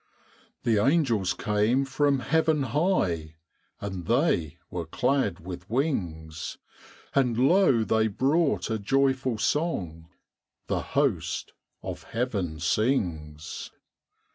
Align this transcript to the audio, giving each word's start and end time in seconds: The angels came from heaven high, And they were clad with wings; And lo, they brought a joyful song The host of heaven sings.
The 0.63 0.83
angels 0.83 1.35
came 1.35 1.85
from 1.85 2.21
heaven 2.21 2.63
high, 2.63 3.35
And 3.79 4.07
they 4.07 4.57
were 4.71 4.87
clad 4.87 5.41
with 5.41 5.69
wings; 5.69 6.57
And 7.13 7.37
lo, 7.37 7.83
they 7.83 8.07
brought 8.07 8.71
a 8.71 8.79
joyful 8.79 9.37
song 9.37 10.09
The 10.65 10.81
host 10.81 11.53
of 11.83 12.01
heaven 12.01 12.59
sings. 12.59 13.69